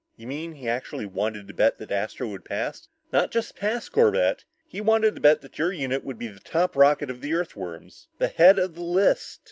[0.15, 4.37] "You mean, he actually wanted to bet that Astro would pass?" "Not just pass, Corbett,
[4.37, 8.07] but he wanted to bet that your unit would be top rocket of the Earthworms!
[8.17, 9.39] The head of the list!"